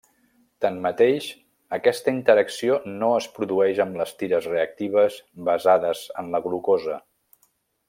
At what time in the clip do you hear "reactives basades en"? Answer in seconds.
4.55-6.35